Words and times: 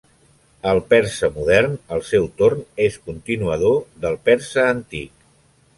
El 0.69 0.79
persa 0.93 1.29
modern, 1.35 1.75
al 1.97 2.03
seu 2.09 2.25
torn, 2.41 2.65
és 2.89 2.99
continuador 3.11 3.79
del 4.07 4.19
persa 4.31 4.67
antic. 4.73 5.13